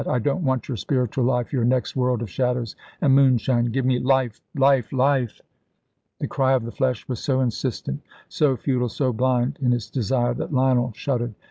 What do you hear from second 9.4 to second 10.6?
in its desire, that